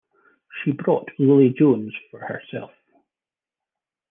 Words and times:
She 0.63 0.71
brought 0.71 1.09
Lily 1.19 1.49
Jones 1.55 1.95
for 2.09 2.21
herself. 2.21 2.71